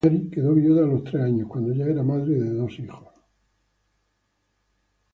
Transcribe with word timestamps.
Mary 0.03 0.31
quedó 0.31 0.55
viuda 0.55 0.83
a 0.83 0.87
los 0.87 1.03
tres 1.03 1.21
años, 1.21 1.47
cuando 1.47 1.73
ya 1.73 1.85
era 1.85 2.01
madre 2.01 2.33
de 2.33 2.53
dos 2.55 2.79
hijos. 2.79 3.07